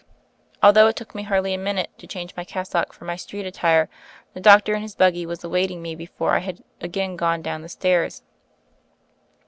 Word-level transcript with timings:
Although 0.63 0.87
it 0.87 0.95
took 0.95 1.13
me 1.13 1.21
hardly 1.21 1.53
a 1.53 1.59
minute 1.59 1.91
to 1.99 2.07
change 2.07 2.35
my 2.35 2.43
cassock 2.43 2.91
for 2.91 3.05
my 3.05 3.15
street 3.15 3.45
attire, 3.45 3.87
the 4.33 4.39
doc 4.39 4.65
tor 4.65 4.73
in 4.73 4.81
his 4.81 4.95
buggy 4.95 5.27
was 5.27 5.43
awaiting 5.43 5.79
me 5.79 5.93
before 5.93 6.31
I 6.31 6.39
had 6.39 6.63
again 6.81 7.15
gone 7.15 7.43
down 7.43 7.61
the 7.61 7.69
stairs. 7.69 8.23